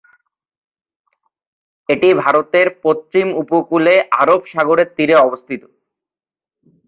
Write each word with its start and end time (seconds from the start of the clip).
এটি 1.89 2.09
ভারতের 2.23 2.67
পশ্চিম 2.85 3.27
উপকূলে 3.41 3.93
আরব 4.21 4.41
সাগরের 4.51 4.87
তীরে 4.95 5.15
অবস্থিত। 5.19 5.61